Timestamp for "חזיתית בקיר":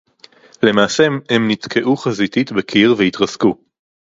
1.97-2.95